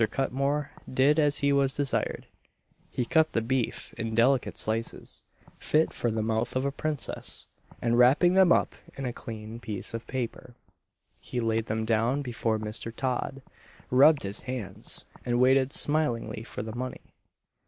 [0.09, 2.25] Cutmore did as he was desired
[2.89, 5.23] he cut the beef in delicate slices,
[5.59, 7.45] fit for the mouth of a princess,
[7.83, 10.55] and wrapping them up in a clean piece of paper,
[11.19, 12.91] he laid them down before Mr.
[12.91, 13.43] Todd,
[13.91, 17.01] rubbed his hands, and waited smilingly for the money.